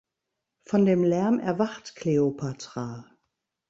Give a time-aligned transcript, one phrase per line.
[0.65, 3.05] Von dem Lärm erwacht Cleopatra.